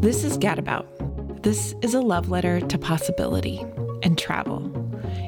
This 0.00 0.24
is 0.24 0.38
Gadabout. 0.38 1.42
This 1.42 1.74
is 1.82 1.92
a 1.92 2.00
love 2.00 2.30
letter 2.30 2.58
to 2.58 2.78
possibility 2.78 3.62
and 4.02 4.16
travel. 4.16 4.72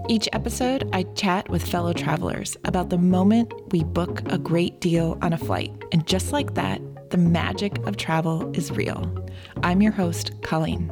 Each 0.09 0.31
episode, 0.33 0.89
I 0.95 1.03
chat 1.15 1.51
with 1.51 1.63
fellow 1.63 1.93
travelers 1.93 2.57
about 2.65 2.89
the 2.89 2.97
moment 2.97 3.53
we 3.71 3.85
book 3.85 4.23
a 4.33 4.39
great 4.39 4.81
deal 4.81 5.19
on 5.21 5.35
a 5.35 5.37
flight. 5.37 5.71
And 5.93 6.07
just 6.07 6.33
like 6.33 6.55
that, 6.55 6.81
the 7.11 7.19
magic 7.19 7.87
of 7.87 7.99
travel 7.99 8.51
is 8.57 8.71
real. 8.71 9.15
I'm 9.63 9.83
your 9.83 9.93
host, 9.93 10.33
Colleen. 10.41 10.89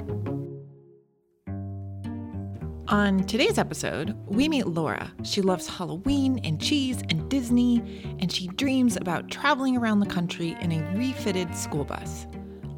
On 2.88 3.24
today's 3.24 3.56
episode, 3.56 4.14
we 4.26 4.46
meet 4.46 4.66
Laura. 4.66 5.10
She 5.22 5.40
loves 5.40 5.66
Halloween 5.66 6.38
and 6.44 6.60
cheese 6.60 7.00
and 7.08 7.30
Disney, 7.30 7.78
and 8.20 8.30
she 8.30 8.48
dreams 8.48 8.98
about 8.98 9.30
traveling 9.30 9.78
around 9.78 10.00
the 10.00 10.06
country 10.06 10.54
in 10.60 10.70
a 10.70 10.96
refitted 10.98 11.56
school 11.56 11.84
bus. 11.84 12.26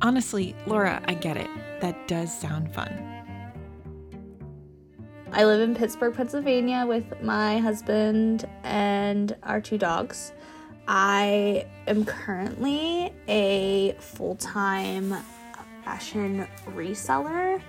Honestly, 0.02 0.56
Laura, 0.66 1.00
I 1.06 1.14
get 1.14 1.36
it. 1.36 1.48
That 1.80 2.08
does 2.08 2.36
sound 2.36 2.74
fun. 2.74 2.90
I 5.30 5.44
live 5.44 5.60
in 5.60 5.76
Pittsburgh, 5.76 6.12
Pennsylvania 6.12 6.84
with 6.86 7.04
my 7.22 7.58
husband 7.58 8.48
and 8.64 9.36
our 9.44 9.60
two 9.60 9.78
dogs. 9.78 10.32
I 10.88 11.66
am 11.86 12.04
currently 12.04 13.14
a 13.28 13.92
full 14.00 14.34
time 14.34 15.16
fashion 15.84 16.48
reseller 16.70 17.62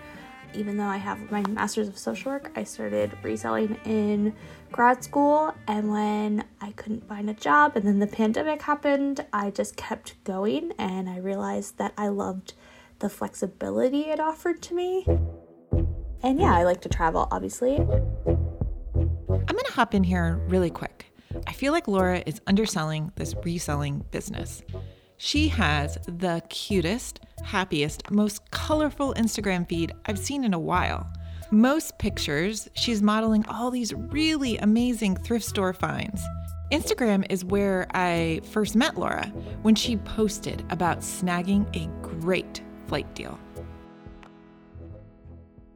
even 0.56 0.78
though 0.78 0.84
I 0.84 0.98
have 0.98 1.32
my 1.32 1.42
master's 1.48 1.88
of 1.88 1.98
social 1.98 2.32
work, 2.32 2.52
I 2.56 2.64
started 2.64 3.18
reselling 3.24 3.80
in 3.86 4.34
grad 4.72 5.04
school. 5.04 5.54
And 5.68 5.92
when 5.92 6.46
I 6.62 6.72
couldn't 6.72 7.08
find 7.08 7.30
a 7.30 7.34
job 7.34 7.76
and 7.76 7.86
then 7.86 8.00
the 8.00 8.08
pandemic 8.08 8.62
happened, 8.62 9.26
I 9.34 9.52
just 9.52 9.76
kept 9.76 10.22
going 10.24 10.74
and 10.78 11.10
I 11.10 11.18
realized 11.18 11.78
that 11.78 11.94
I 11.98 12.08
loved 12.08 12.54
the 13.00 13.10
flexibility 13.10 14.04
it 14.10 14.20
offered 14.20 14.62
to 14.64 14.76
me. 14.76 15.06
And 16.24 16.40
yeah, 16.40 16.54
I 16.54 16.64
like 16.64 16.82
to 16.82 16.90
travel, 16.90 17.28
obviously. 17.32 17.76
I'm 17.76 17.86
going 19.58 19.66
to 19.66 19.74
hop 19.74 19.94
in 19.94 20.04
here 20.04 20.42
really 20.48 20.70
quick. 20.70 21.14
I 21.48 21.54
feel 21.54 21.74
like 21.74 21.88
Laura 21.88 22.24
is 22.26 22.40
underselling 22.48 23.12
this 23.16 23.36
reselling 23.44 24.06
business. 24.12 24.64
She 25.18 25.48
has 25.50 25.98
the 26.06 26.42
cutest, 26.50 27.22
happiest, 27.44 28.10
most 28.12 28.50
colorful 28.52 29.14
Instagram 29.14 29.68
feed 29.68 29.94
I've 30.06 30.20
seen 30.20 30.44
in 30.44 30.54
a 30.54 30.60
while. 30.60 31.08
Most 31.52 31.98
pictures, 32.00 32.68
she's 32.74 33.02
modeling 33.02 33.46
all 33.48 33.70
these 33.70 33.94
really 33.94 34.58
amazing 34.58 35.16
thrift 35.18 35.46
store 35.46 35.74
finds. 35.74 36.22
Instagram 36.72 37.26
is 37.30 37.46
where 37.46 37.88
I 37.94 38.42
first 38.52 38.76
met 38.76 38.98
Laura 38.98 39.28
when 39.62 39.76
she 39.76 39.98
posted 39.98 40.66
about 40.72 41.00
snagging 41.00 41.68
a 41.76 41.88
great 42.02 42.62
flight 42.88 43.14
deal. 43.14 43.40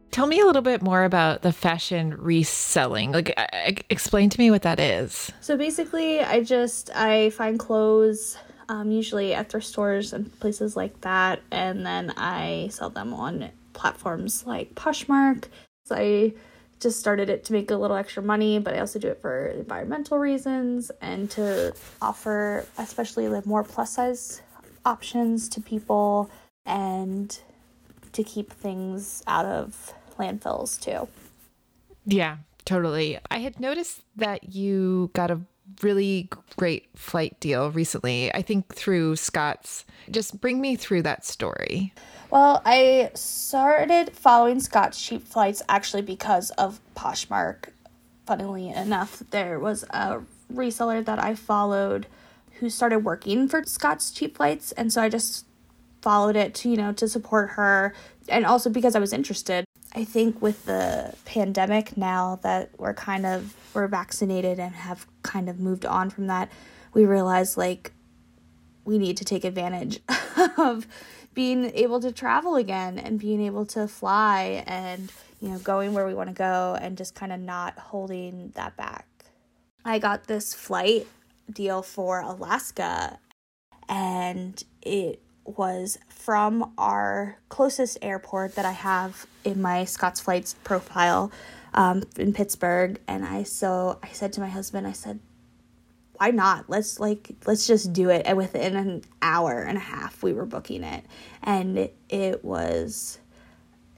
Tell 0.09 0.25
me 0.25 0.39
a 0.39 0.45
little 0.45 0.63
bit 0.63 0.81
more 0.81 1.03
about 1.03 1.43
the 1.43 1.53
fashion 1.53 2.15
reselling. 2.17 3.11
Like, 3.11 3.85
explain 3.91 4.31
to 4.31 4.39
me 4.39 4.49
what 4.49 4.63
that 4.63 4.79
is. 4.79 5.31
So 5.41 5.55
basically, 5.55 6.21
I 6.21 6.43
just 6.43 6.89
I 6.95 7.29
find 7.29 7.59
clothes 7.59 8.35
um, 8.69 8.91
usually 8.91 9.33
at 9.33 9.49
thrift 9.49 9.67
stores 9.67 10.13
and 10.13 10.37
places 10.39 10.75
like 10.75 11.01
that, 11.01 11.41
and 11.51 11.85
then 11.85 12.13
I 12.17 12.69
sell 12.71 12.89
them 12.89 13.13
on 13.13 13.49
platforms 13.73 14.45
like 14.45 14.75
Poshmark. 14.75 15.45
So 15.85 15.95
I 15.95 16.33
just 16.79 16.99
started 16.99 17.29
it 17.29 17.43
to 17.45 17.53
make 17.53 17.71
a 17.71 17.75
little 17.75 17.95
extra 17.95 18.21
money, 18.21 18.59
but 18.59 18.73
I 18.73 18.79
also 18.79 18.99
do 18.99 19.07
it 19.07 19.21
for 19.21 19.47
environmental 19.47 20.19
reasons 20.19 20.91
and 21.01 21.29
to 21.31 21.73
offer, 22.01 22.65
especially 22.77 23.27
like 23.27 23.45
more 23.45 23.63
plus 23.63 23.93
size 23.93 24.41
options 24.85 25.49
to 25.49 25.61
people 25.61 26.29
and 26.65 27.39
to 28.13 28.23
keep 28.23 28.51
things 28.51 29.23
out 29.27 29.45
of 29.45 29.93
landfills 30.19 30.79
too. 30.79 31.07
Yeah, 32.05 32.37
totally. 32.65 33.19
I 33.29 33.39
had 33.39 33.59
noticed 33.59 34.01
that 34.15 34.53
you 34.55 35.11
got 35.13 35.31
a 35.31 35.41
really 35.81 36.29
great 36.55 36.87
flight 36.95 37.39
deal 37.39 37.71
recently, 37.71 38.33
I 38.33 38.41
think 38.41 38.73
through 38.73 39.15
Scott's. 39.15 39.85
Just 40.09 40.39
bring 40.41 40.61
me 40.61 40.75
through 40.75 41.03
that 41.03 41.25
story. 41.25 41.93
Well, 42.29 42.61
I 42.65 43.11
started 43.13 44.11
following 44.13 44.59
Scott's 44.59 45.01
cheap 45.01 45.23
flights 45.23 45.61
actually 45.69 46.01
because 46.01 46.49
of 46.51 46.79
Poshmark. 46.95 47.69
Funnily 48.25 48.69
enough, 48.69 49.23
there 49.31 49.59
was 49.59 49.83
a 49.91 50.21
reseller 50.53 51.03
that 51.05 51.23
I 51.23 51.35
followed 51.35 52.07
who 52.59 52.69
started 52.69 52.99
working 52.99 53.47
for 53.47 53.63
Scott's 53.63 54.11
cheap 54.11 54.35
flights, 54.37 54.71
and 54.73 54.91
so 54.91 55.01
I 55.01 55.09
just 55.09 55.45
followed 56.01 56.35
it 56.35 56.53
to, 56.55 56.69
you 56.69 56.77
know, 56.77 56.91
to 56.93 57.07
support 57.07 57.51
her 57.51 57.93
and 58.29 58.45
also 58.45 58.69
because 58.69 58.95
I 58.95 58.99
was 58.99 59.13
interested. 59.13 59.65
I 59.97 60.03
think 60.03 60.43
with 60.43 60.65
the 60.65 61.15
pandemic 61.25 61.97
now 61.97 62.39
that 62.43 62.69
we're 62.77 62.93
kind 62.93 63.25
of 63.25 63.55
we're 63.73 63.87
vaccinated 63.87 64.59
and 64.59 64.75
have 64.75 65.07
kind 65.23 65.49
of 65.49 65.59
moved 65.59 65.87
on 65.87 66.11
from 66.11 66.27
that, 66.27 66.51
we 66.93 67.03
realize 67.05 67.57
like 67.57 67.93
we 68.85 68.99
need 68.99 69.17
to 69.17 69.25
take 69.25 69.43
advantage 69.43 69.99
of 70.59 70.85
being 71.33 71.71
able 71.73 71.99
to 72.01 72.11
travel 72.11 72.57
again 72.57 72.99
and 72.99 73.19
being 73.19 73.41
able 73.41 73.65
to 73.65 73.87
fly 73.87 74.63
and 74.67 75.11
you 75.41 75.49
know 75.49 75.57
going 75.57 75.93
where 75.93 76.05
we 76.05 76.13
want 76.13 76.29
to 76.29 76.35
go 76.35 76.77
and 76.79 76.95
just 76.95 77.15
kind 77.15 77.33
of 77.33 77.39
not 77.39 77.75
holding 77.79 78.51
that 78.53 78.77
back. 78.77 79.07
I 79.83 79.97
got 79.97 80.27
this 80.27 80.53
flight 80.53 81.07
deal 81.51 81.81
for 81.81 82.21
Alaska 82.21 83.17
and 83.89 84.63
it 84.83 85.23
was 85.47 85.97
from 86.09 86.73
our 86.77 87.37
closest 87.49 87.97
airport 88.01 88.55
that 88.55 88.65
I 88.65 88.73
have 88.73 89.25
in 89.43 89.61
my 89.61 89.85
Scott's 89.85 90.19
Flights 90.19 90.55
profile 90.63 91.31
um, 91.73 92.03
in 92.17 92.33
Pittsburgh. 92.33 92.99
And 93.07 93.25
I 93.25 93.43
so 93.43 93.99
I 94.03 94.09
said 94.09 94.33
to 94.33 94.41
my 94.41 94.49
husband, 94.49 94.85
I 94.85 94.91
said, 94.91 95.19
why 96.17 96.31
not? 96.31 96.65
Let's 96.69 96.99
like 96.99 97.29
let's 97.45 97.67
just 97.67 97.93
do 97.93 98.09
it. 98.09 98.23
And 98.25 98.37
within 98.37 98.75
an 98.75 99.03
hour 99.21 99.61
and 99.61 99.77
a 99.77 99.81
half, 99.81 100.21
we 100.23 100.33
were 100.33 100.45
booking 100.45 100.83
it, 100.83 101.05
and 101.43 101.77
it, 102.09 102.43
was. 102.43 103.19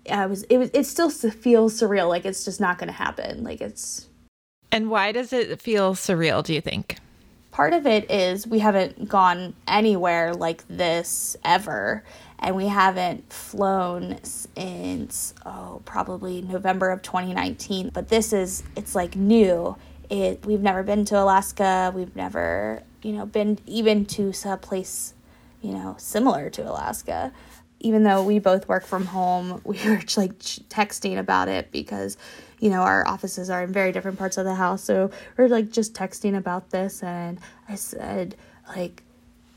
I 0.10 0.26
was 0.26 0.44
it 0.44 0.58
was 0.58 0.72
it 0.74 0.86
still 0.86 1.10
feels 1.10 1.80
surreal 1.80 2.10
like 2.10 2.26
it's 2.26 2.44
just 2.44 2.60
not 2.60 2.80
going 2.80 2.88
to 2.88 2.94
happen 2.94 3.44
like 3.44 3.62
it's 3.62 4.08
and 4.72 4.90
why 4.90 5.12
does 5.12 5.32
it 5.34 5.62
feel 5.62 5.94
surreal 5.94 6.44
do 6.44 6.52
you 6.52 6.62
think 6.62 6.98
part 7.52 7.74
of 7.74 7.86
it 7.86 8.10
is 8.10 8.46
we 8.48 8.60
haven't 8.60 9.10
gone 9.10 9.54
anywhere 9.68 10.34
like 10.34 10.68
this 10.68 11.36
ever 11.44 12.04
and 12.40 12.56
we 12.56 12.68
haven't 12.68 13.32
flown 13.32 14.20
since 14.24 15.34
oh 15.46 15.82
probably 15.86 16.42
November 16.42 16.90
of 16.92 17.02
2019 17.02 17.90
but 17.90 18.10
this 18.10 18.34
is 18.34 18.64
it's 18.76 18.96
like 18.96 19.16
new. 19.16 19.76
It 20.10 20.46
we've 20.46 20.62
never 20.62 20.84
been 20.84 21.06
to 21.06 21.22
Alaska. 21.22 21.92
We've 21.96 22.16
never 22.16 22.84
you 23.02 23.14
know 23.14 23.26
been 23.26 23.60
even 23.66 24.06
to 24.06 24.32
a 24.46 24.58
place 24.58 25.14
you 25.62 25.74
know 25.74 25.96
similar 25.98 26.50
to 26.52 26.64
Alaska 26.64 27.32
even 27.80 28.04
though 28.04 28.24
we 28.24 28.40
both 28.40 28.68
work 28.68 28.86
from 28.86 29.06
home 29.06 29.62
we 29.66 29.78
were 29.86 30.02
like 30.18 30.38
texting 30.40 31.18
about 31.18 31.48
it 31.48 31.72
because 31.72 32.18
you 32.60 32.70
know, 32.70 32.82
our 32.82 33.08
offices 33.08 33.50
are 33.50 33.64
in 33.64 33.72
very 33.72 33.92
different 33.92 34.20
parts 34.20 34.38
of 34.38 34.46
the 34.46 34.56
house. 34.56 34.84
So 34.84 35.12
we're 35.38 35.48
like 35.48 35.72
just 35.72 35.94
texting 35.94 36.38
about 36.38 36.70
this. 36.70 37.02
And 37.02 37.40
I 37.68 37.76
said, 37.76 38.36
like, 38.68 39.04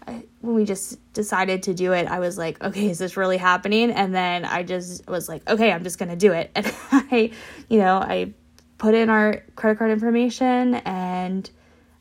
I, 0.07 0.25
when 0.41 0.55
we 0.55 0.65
just 0.65 0.99
decided 1.13 1.65
to 1.65 1.75
do 1.75 1.93
it, 1.93 2.07
I 2.07 2.21
was 2.21 2.39
like, 2.39 2.63
okay, 2.63 2.89
is 2.89 2.99
this 2.99 3.17
really 3.17 3.37
happening? 3.37 3.91
And 3.91 4.15
then 4.15 4.45
I 4.45 4.63
just 4.63 5.07
was 5.09 5.29
like, 5.29 5.49
okay, 5.49 5.73
I'm 5.73 5.85
just 5.85 5.99
going 5.99 6.09
to 6.11 6.17
do 6.17 6.33
it. 6.33 6.51
And 6.57 6.75
I, 7.11 7.31
you 7.69 7.79
know, 7.79 7.97
I 7.97 8.33
put 8.79 8.95
in 8.95 9.11
our 9.11 9.43
credit 9.57 9.79
card 9.79 9.91
information 9.91 10.77
and 10.77 11.49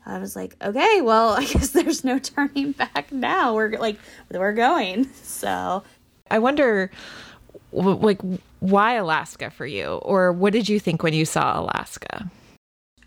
I 0.04 0.18
was 0.18 0.34
like, 0.34 0.56
okay, 0.62 1.00
well, 1.00 1.30
I 1.38 1.44
guess 1.44 1.70
there's 1.70 2.04
no 2.04 2.18
turning 2.18 2.72
back 2.72 3.12
now. 3.12 3.54
We're 3.54 3.78
like, 3.78 3.98
we're 4.30 4.52
going. 4.52 5.12
So 5.14 5.82
I 6.32 6.38
wonder, 6.38 6.90
like, 7.72 8.20
why 8.60 8.94
Alaska 8.94 9.50
for 9.50 9.66
you? 9.66 10.00
Or 10.02 10.32
what 10.32 10.54
did 10.54 10.66
you 10.66 10.80
think 10.80 11.02
when 11.02 11.12
you 11.12 11.26
saw 11.26 11.60
Alaska? 11.60 12.30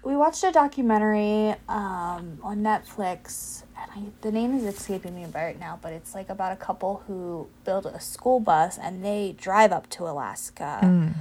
We 0.04 0.16
watched 0.16 0.44
a 0.44 0.52
documentary 0.52 1.56
um, 1.68 2.38
on 2.44 2.62
Netflix, 2.62 3.64
and 3.82 3.92
I, 3.96 4.12
the 4.22 4.32
name 4.32 4.56
is 4.56 4.64
escaping 4.64 5.16
me 5.16 5.26
right 5.34 5.60
now, 5.60 5.80
but 5.82 5.92
it's 5.92 6.14
like 6.14 6.30
about 6.30 6.52
a 6.52 6.56
couple 6.56 7.02
who 7.08 7.48
build 7.64 7.88
a 7.88 8.00
school 8.00 8.40
bus 8.40 8.78
and 8.78 9.04
they 9.04 9.34
drive 9.36 9.72
up 9.72 9.90
to 9.90 10.04
Alaska. 10.04 10.80
Mm. 10.84 11.16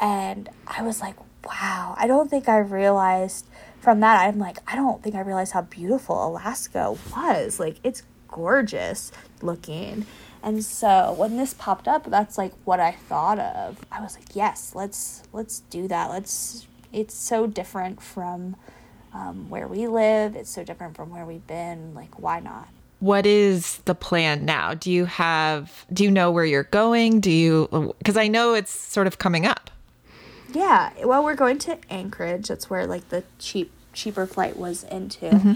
And 0.00 0.48
I 0.66 0.82
was 0.82 1.00
like, 1.00 1.14
wow, 1.44 1.94
I 1.96 2.08
don't 2.08 2.28
think 2.28 2.48
I 2.48 2.58
realized 2.58 3.46
from 3.78 4.00
that. 4.00 4.26
I'm 4.26 4.40
like, 4.40 4.58
I 4.66 4.74
don't 4.74 5.00
think 5.04 5.14
I 5.14 5.20
realized 5.20 5.52
how 5.52 5.62
beautiful 5.62 6.26
Alaska 6.26 6.96
was. 7.14 7.60
Like, 7.60 7.76
it's 7.84 8.02
gorgeous 8.26 9.12
looking. 9.40 10.04
And 10.42 10.64
so 10.64 11.14
when 11.16 11.36
this 11.36 11.54
popped 11.54 11.88
up, 11.88 12.08
that's 12.10 12.38
like 12.38 12.52
what 12.64 12.80
I 12.80 12.92
thought 12.92 13.38
of. 13.38 13.78
I 13.90 14.00
was 14.00 14.14
like, 14.16 14.34
yes, 14.34 14.72
let's 14.74 15.22
let's 15.32 15.60
do 15.70 15.88
that. 15.88 16.10
Let's. 16.10 16.66
It's 16.92 17.14
so 17.14 17.46
different 17.46 18.00
from 18.00 18.56
um, 19.12 19.50
where 19.50 19.66
we 19.66 19.86
live. 19.86 20.36
It's 20.36 20.50
so 20.50 20.64
different 20.64 20.96
from 20.96 21.10
where 21.10 21.26
we've 21.26 21.46
been. 21.46 21.94
Like, 21.94 22.18
why 22.18 22.40
not? 22.40 22.68
what 22.98 23.26
is 23.26 23.78
the 23.84 23.94
plan 23.94 24.44
now? 24.44 24.74
Do 24.74 24.90
you 24.90 25.04
have, 25.04 25.86
do 25.92 26.04
you 26.04 26.10
know 26.10 26.30
where 26.30 26.44
you're 26.44 26.64
going? 26.64 27.20
Do 27.20 27.30
you, 27.30 27.94
because 27.98 28.16
I 28.16 28.28
know 28.28 28.54
it's 28.54 28.70
sort 28.70 29.06
of 29.06 29.18
coming 29.18 29.46
up. 29.46 29.70
Yeah, 30.52 30.92
well, 31.04 31.22
we're 31.22 31.34
going 31.34 31.58
to 31.60 31.78
Anchorage. 31.90 32.48
That's 32.48 32.70
where 32.70 32.86
like 32.86 33.08
the 33.10 33.24
cheap, 33.38 33.70
cheaper 33.92 34.26
flight 34.26 34.56
was 34.56 34.84
into. 34.84 35.26
Mm-hmm. 35.26 35.52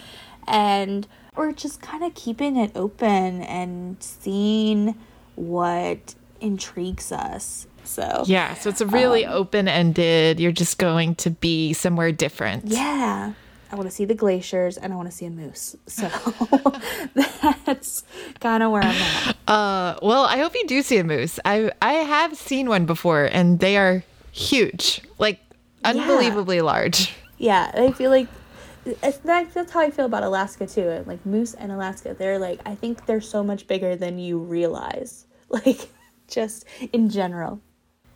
And 0.47 1.07
we're 1.37 1.53
just 1.53 1.81
kind 1.81 2.05
of 2.05 2.15
keeping 2.15 2.57
it 2.57 2.73
open 2.75 3.43
and 3.43 3.97
seeing 4.03 4.95
what 5.37 6.15
intrigues 6.41 7.13
us. 7.13 7.67
So, 7.85 8.25
yeah, 8.27 8.55
so 8.55 8.69
it's 8.69 8.81
a 8.81 8.87
really 8.87 9.25
um, 9.25 9.33
open 9.35 9.67
ended, 9.67 10.39
you're 10.39 10.53
just 10.53 10.79
going 10.79 11.15
to 11.17 11.31
be 11.31 11.73
somewhere 11.73 12.13
different. 12.13 12.67
Yeah. 12.67 13.33
I 13.73 13.77
want 13.77 13.89
to 13.89 13.95
see 13.95 14.05
the 14.05 14.15
glaciers 14.15 14.77
and 14.77 14.93
I 14.93 14.97
want 14.97 15.11
to 15.11 15.17
see 15.17 15.27
a 15.27 15.31
moose. 15.31 15.77
So 15.87 16.09
that's 17.65 18.03
kind 18.41 18.63
of 18.65 18.73
where 18.73 18.83
I'm 18.83 18.97
at. 18.97 19.37
Uh, 19.47 19.99
well, 20.03 20.25
I 20.25 20.39
hope 20.39 20.55
you 20.57 20.67
do 20.67 20.83
see 20.83 20.99
a 20.99 21.05
moose. 21.05 21.39
I 21.45 21.71
I 21.81 21.93
have 21.93 22.37
seen 22.37 22.69
one 22.69 22.85
before 22.85 23.27
and 23.27 23.61
they 23.61 23.77
are 23.77 24.03
huge, 24.33 25.03
like 25.19 25.39
unbelievably 25.85 26.57
yeah. 26.57 26.63
large. 26.63 27.15
Yeah, 27.39 27.71
I 27.73 27.93
feel 27.93 28.11
like 28.11 28.27
that's 28.85 29.73
how 29.73 29.81
I 29.81 29.91
feel 29.91 30.07
about 30.07 30.23
Alaska 30.23 30.67
too. 30.67 31.05
Like 31.07 31.25
moose 31.27 31.55
and 31.55 31.71
Alaska, 31.71 32.15
they're 32.19 32.39
like 32.39 32.61
I 32.67 32.75
think 32.75 33.07
they're 33.07 33.21
so 33.21 33.43
much 33.43 33.67
bigger 33.67 33.97
than 33.97 34.19
you 34.19 34.39
realize. 34.39 35.27
Like 35.53 35.89
just 36.29 36.65
in 36.93 37.11
general 37.11 37.61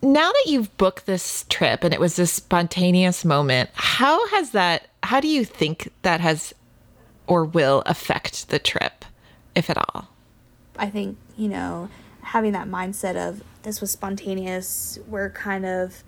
now 0.05 0.31
that 0.31 0.45
you've 0.45 0.75
booked 0.77 1.05
this 1.05 1.45
trip 1.49 1.83
and 1.83 1.93
it 1.93 1.99
was 1.99 2.15
this 2.15 2.31
spontaneous 2.31 3.25
moment, 3.25 3.69
how 3.73 4.27
has 4.29 4.51
that, 4.51 4.87
how 5.03 5.19
do 5.19 5.27
you 5.27 5.43
think 5.43 5.91
that 6.03 6.21
has 6.21 6.53
or 7.27 7.43
will 7.43 7.81
affect 7.85 8.49
the 8.49 8.59
trip, 8.59 9.03
if 9.55 9.69
at 9.69 9.77
all? 9.77 10.07
I 10.77 10.89
think, 10.89 11.17
you 11.35 11.47
know, 11.47 11.89
having 12.21 12.51
that 12.51 12.67
mindset 12.67 13.15
of 13.15 13.43
this 13.63 13.81
was 13.81 13.91
spontaneous, 13.91 14.99
we're 15.07 15.31
kind 15.31 15.65
of, 15.65 16.03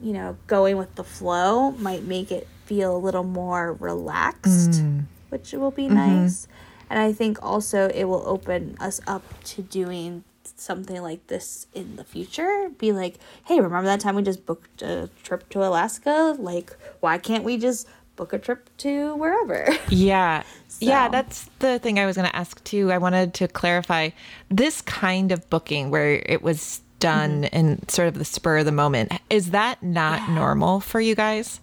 you 0.00 0.12
know, 0.12 0.36
going 0.46 0.76
with 0.76 0.94
the 0.94 1.04
flow 1.04 1.72
might 1.72 2.04
make 2.04 2.30
it 2.30 2.46
feel 2.64 2.96
a 2.96 2.98
little 2.98 3.24
more 3.24 3.72
relaxed, 3.74 4.72
mm. 4.72 5.04
which 5.30 5.52
will 5.52 5.70
be 5.70 5.84
mm-hmm. 5.84 5.94
nice. 5.94 6.48
And 6.90 6.98
I 6.98 7.12
think 7.12 7.42
also 7.42 7.88
it 7.88 8.04
will 8.04 8.22
open 8.26 8.76
us 8.78 9.00
up 9.06 9.22
to 9.44 9.62
doing 9.62 10.24
something 10.54 11.02
like 11.02 11.26
this 11.26 11.66
in 11.74 11.96
the 11.96 12.04
future 12.04 12.70
be 12.78 12.92
like 12.92 13.18
hey 13.44 13.60
remember 13.60 13.86
that 13.86 14.00
time 14.00 14.14
we 14.14 14.22
just 14.22 14.46
booked 14.46 14.80
a 14.80 15.10
trip 15.22 15.46
to 15.50 15.62
alaska 15.62 16.34
like 16.38 16.74
why 17.00 17.18
can't 17.18 17.44
we 17.44 17.58
just 17.58 17.86
book 18.14 18.32
a 18.32 18.38
trip 18.38 18.70
to 18.78 19.14
wherever 19.16 19.68
yeah 19.88 20.42
so. 20.68 20.86
yeah 20.86 21.08
that's 21.08 21.50
the 21.58 21.78
thing 21.80 21.98
i 21.98 22.06
was 22.06 22.16
going 22.16 22.28
to 22.28 22.34
ask 22.34 22.62
too 22.64 22.90
i 22.90 22.96
wanted 22.96 23.34
to 23.34 23.46
clarify 23.48 24.08
this 24.48 24.80
kind 24.82 25.30
of 25.30 25.48
booking 25.50 25.90
where 25.90 26.22
it 26.24 26.42
was 26.42 26.80
done 26.98 27.42
mm-hmm. 27.42 27.56
in 27.56 27.88
sort 27.88 28.08
of 28.08 28.14
the 28.14 28.24
spur 28.24 28.58
of 28.58 28.64
the 28.64 28.72
moment 28.72 29.12
is 29.30 29.50
that 29.50 29.82
not 29.82 30.20
yeah. 30.20 30.34
normal 30.34 30.80
for 30.80 31.00
you 31.00 31.14
guys 31.14 31.60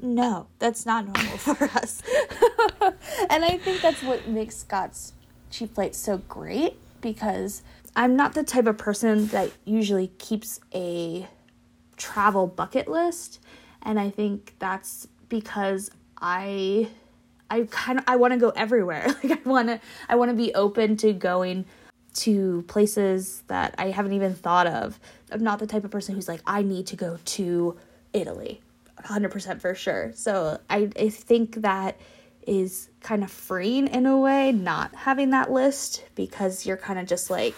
no 0.00 0.46
that's 0.58 0.84
not 0.86 1.04
normal 1.04 1.38
for 1.38 1.64
us 1.78 2.02
and 3.30 3.44
i 3.44 3.58
think 3.58 3.80
that's 3.80 4.02
what 4.02 4.26
makes 4.28 4.56
scott's 4.56 5.12
cheap 5.50 5.74
flight 5.74 5.94
so 5.94 6.18
great 6.28 6.76
because 7.00 7.62
I'm 7.94 8.16
not 8.16 8.34
the 8.34 8.42
type 8.42 8.66
of 8.66 8.78
person 8.78 9.26
that 9.28 9.50
usually 9.64 10.08
keeps 10.18 10.60
a 10.74 11.28
travel 11.96 12.46
bucket 12.46 12.88
list, 12.88 13.38
and 13.82 14.00
I 14.00 14.08
think 14.08 14.54
that's 14.58 15.06
because 15.28 15.90
I 16.18 16.88
I 17.50 17.68
kind 17.70 17.98
of 17.98 18.04
I 18.06 18.16
want 18.16 18.32
to 18.32 18.38
go 18.38 18.50
everywhere. 18.50 19.14
Like 19.22 19.46
I 19.46 19.48
want 19.48 19.68
to 19.68 19.80
I 20.08 20.16
want 20.16 20.30
to 20.30 20.36
be 20.36 20.54
open 20.54 20.96
to 20.98 21.12
going 21.12 21.66
to 22.14 22.62
places 22.68 23.42
that 23.48 23.74
I 23.78 23.90
haven't 23.90 24.12
even 24.12 24.34
thought 24.34 24.66
of. 24.66 24.98
I'm 25.30 25.42
not 25.42 25.58
the 25.58 25.66
type 25.66 25.84
of 25.84 25.90
person 25.90 26.14
who's 26.14 26.28
like 26.28 26.42
I 26.46 26.62
need 26.62 26.86
to 26.88 26.96
go 26.96 27.18
to 27.24 27.76
Italy. 28.12 28.60
100% 29.04 29.60
for 29.60 29.74
sure. 29.74 30.12
So 30.14 30.60
I 30.70 30.90
I 30.98 31.08
think 31.08 31.56
that 31.62 31.98
is 32.46 32.88
kind 33.00 33.22
of 33.22 33.30
freeing 33.30 33.86
in 33.88 34.06
a 34.06 34.18
way 34.18 34.52
not 34.52 34.94
having 34.94 35.30
that 35.30 35.50
list 35.50 36.04
because 36.14 36.66
you're 36.66 36.76
kind 36.76 36.98
of 36.98 37.06
just 37.06 37.30
like 37.30 37.54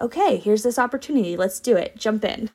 okay 0.00 0.38
here's 0.38 0.64
this 0.64 0.76
opportunity 0.76 1.36
let's 1.36 1.60
do 1.60 1.76
it 1.76 1.96
jump 1.96 2.24
in 2.24 2.50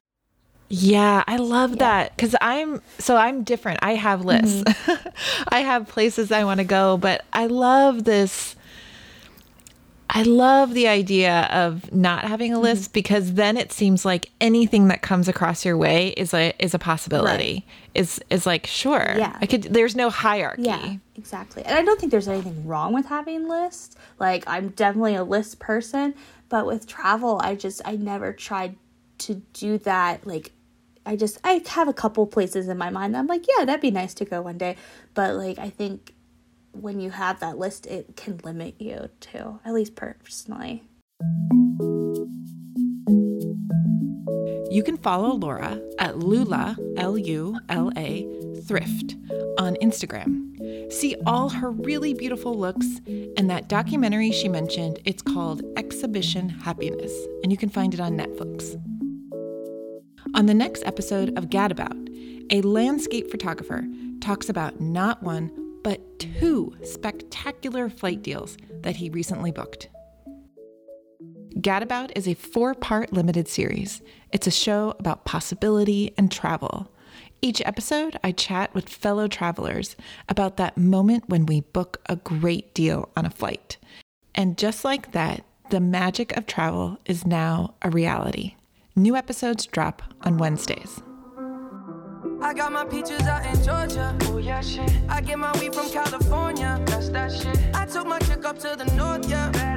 yeah, 0.69 1.24
I 1.28 1.38
love 1.38 1.72
yeah. 1.72 1.78
that 1.78 2.18
cuz 2.18 2.36
I'm 2.42 2.81
so 3.00 3.16
I'm 3.16 3.44
different. 3.44 3.80
I 3.81 3.96
have 3.96 4.25
lists. 4.25 4.64
Mm-hmm. 4.64 5.10
I 5.48 5.60
have 5.62 5.88
places 5.88 6.31
I 6.31 6.44
want 6.44 6.60
to 6.60 6.66
go, 6.66 6.98
but 6.98 7.24
I 7.31 7.46
love 7.48 8.04
this 8.04 8.56
I 10.09 10.24
love 10.24 10.74
the 10.74 10.88
idea 10.88 11.50
of 11.51 11.92
not 11.94 12.24
having 12.24 12.54
a 12.54 12.59
list 12.59 12.83
mm-hmm. 12.83 12.94
because 12.94 13.33
then 13.33 13.57
it 13.57 13.71
seems 13.71 14.06
like 14.06 14.30
anything 14.39 14.88
that 14.88 15.01
comes 15.01 15.27
across 15.27 15.65
your 15.65 15.77
way 15.77 16.09
is 16.09 16.33
a 16.33 16.54
is 16.59 16.74
a 16.74 16.80
possibility. 16.80 17.65
Right. 17.68 18.01
Is 18.01 18.21
is 18.30 18.45
like 18.45 18.65
sure. 18.68 19.15
Yeah. 19.18 19.38
I 19.42 19.45
could 19.45 19.63
there's 19.63 19.95
no 19.95 20.09
hierarchy. 20.09 20.63
Yeah, 20.63 20.95
exactly. 21.15 21.63
And 21.63 21.77
I 21.77 21.81
don't 21.81 22.00
think 22.00 22.12
there's 22.12 22.27
anything 22.27 22.65
wrong 22.65 22.94
with 22.94 23.07
having 23.07 23.50
lists. 23.50 23.95
Like 24.19 24.44
I'm 24.48 24.69
definitely 24.69 25.15
a 25.15 25.24
list 25.24 25.59
person, 25.59 26.15
but 26.48 26.65
with 26.65 26.88
travel, 26.88 27.39
I 27.44 27.56
just 27.56 27.81
I 27.83 27.98
never 27.98 28.31
tried 28.31 28.77
to 29.19 29.36
do 29.54 29.77
that 29.80 30.25
like 30.27 30.51
I 31.06 31.15
just 31.15 31.39
I 31.44 31.62
have 31.68 31.88
a 31.88 31.94
couple 31.94 32.25
places 32.27 32.68
in 32.68 32.77
my 32.77 32.89
mind 32.89 33.18
I'm 33.18 33.27
like, 33.27 33.45
yeah, 33.48 33.65
that'd 33.65 33.81
be 33.81 33.92
nice 33.92 34.13
to 34.15 34.25
go 34.25 34.42
one 34.42 34.57
day. 34.57 34.77
But 35.13 35.36
like 35.36 35.59
I 35.59 35.69
think 35.69 36.13
when 36.81 37.00
you 37.00 37.09
have 37.12 37.39
that 37.39 37.57
list, 37.57 37.85
it 37.85 38.15
can 38.15 38.39
limit 38.44 38.75
you 38.79 39.09
too, 39.19 39.59
at 39.65 39.74
least 39.74 39.95
personally. 39.95 40.83
You 44.69 44.83
can 44.83 44.97
follow 44.97 45.33
Laura 45.33 45.81
at 45.97 46.19
Lula, 46.19 46.77
L 46.97 47.18
U 47.18 47.57
L 47.69 47.91
A, 47.97 48.27
Thrift 48.65 49.15
on 49.57 49.75
Instagram. 49.81 50.44
See 50.91 51.15
all 51.25 51.50
her 51.50 51.71
really 51.71 52.13
beautiful 52.13 52.53
looks 52.53 52.85
and 53.07 53.50
that 53.50 53.69
documentary 53.69 54.31
she 54.31 54.50
mentioned. 54.50 55.00
It's 55.06 55.21
called 55.21 55.62
Expedition 55.77 56.50
Happiness, 56.50 57.13
and 57.44 57.51
you 57.51 57.57
can 57.57 57.69
find 57.69 57.94
it 57.94 58.00
on 58.00 58.18
Netflix. 58.18 58.75
On 60.35 60.45
the 60.45 60.53
next 60.53 60.83
episode 60.85 61.38
of 61.38 61.45
Gadabout, 61.45 62.07
a 62.51 62.62
landscape 62.62 63.31
photographer 63.31 63.85
talks 64.21 64.50
about 64.50 64.80
not 64.80 65.23
one, 65.23 65.51
but 65.83 66.19
two 66.19 66.75
spectacular 66.83 67.89
flight 67.89 68.21
deals 68.21 68.57
that 68.81 68.97
he 68.97 69.09
recently 69.09 69.51
booked. 69.51 69.89
Gadabout 71.56 72.12
is 72.15 72.27
a 72.27 72.35
four 72.35 72.74
part 72.75 73.13
limited 73.13 73.47
series. 73.47 74.01
It's 74.31 74.47
a 74.47 74.52
show 74.52 74.94
about 74.99 75.25
possibility 75.25 76.13
and 76.18 76.31
travel. 76.31 76.92
Each 77.42 77.61
episode, 77.66 78.18
I 78.23 78.31
chat 78.31 78.73
with 78.73 78.90
fellow 78.90 79.28
travelers 79.28 79.95
about 80.28 80.57
that 80.57 80.78
moment 80.78 81.30
when 81.30 81.45
we 81.45 81.61
book 81.61 82.02
a 82.07 82.16
great 82.16 82.73
deal 82.73 83.09
on 83.16 83.25
a 83.25 83.31
flight. 83.31 83.78
And 84.35 84.57
just 84.57 84.83
like 84.83 85.11
that, 85.11 85.44
the 85.69 85.80
magic 85.80 86.35
of 86.37 86.45
travel 86.45 86.97
is 87.06 87.25
now 87.25 87.75
a 87.81 87.90
reality. 87.90 88.56
New 88.95 89.16
episodes 89.16 89.66
drop 89.66 90.02
on 90.21 90.37
Wednesdays. 90.37 91.02
I 92.41 92.53
got 92.53 92.71
my 92.71 92.85
peaches 92.85 93.21
out 93.21 93.45
in 93.45 93.61
Georgia. 93.63 94.15
Oh 94.23 94.37
yeah, 94.37 94.61
shit. 94.61 94.91
I 95.09 95.21
get 95.21 95.39
my 95.39 95.51
weed 95.59 95.73
from 95.73 95.89
California. 95.89 96.79
That's 96.85 97.09
that 97.09 97.31
shit. 97.31 97.57
I 97.73 97.85
took 97.85 98.07
my 98.07 98.19
chick 98.19 98.45
up 98.45 98.59
to 98.59 98.75
the 98.77 98.85
north, 98.95 99.27
yeah. 99.29 99.77